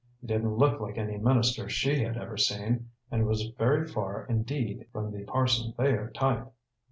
[0.19, 4.87] He didn't look like any minister she had ever seen, and was very far indeed
[4.91, 6.51] from the Parson Thayer type.